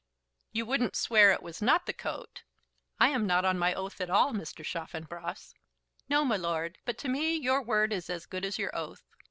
[0.51, 2.41] "You wouldn't swear it was not the coat?"
[2.99, 4.65] "I am not on my oath at all, Mr.
[4.65, 5.53] Chaffanbrass."
[6.09, 9.03] "No, my lord; but to me your word is as good as your oath.